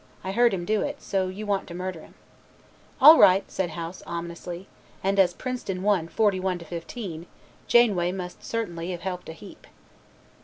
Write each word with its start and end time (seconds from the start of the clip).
I 0.23 0.31
heard 0.31 0.51
him 0.51 0.65
do 0.65 0.81
it, 0.81 0.99
so 0.99 1.27
you 1.27 1.45
want 1.45 1.67
to 1.67 1.75
murder 1.75 2.01
him." 2.01 2.15
"All 2.99 3.19
right," 3.19 3.43
said 3.51 3.69
House, 3.69 4.01
ominously, 4.07 4.65
and 5.03 5.19
as 5.19 5.31
Princeton 5.35 5.83
won, 5.83 6.07
41 6.07 6.57
to 6.57 6.65
15, 6.65 7.27
Janeway 7.67 8.11
must 8.11 8.43
certainly 8.43 8.89
have 8.93 9.01
helped 9.01 9.29
a 9.29 9.33
heap. 9.33 9.67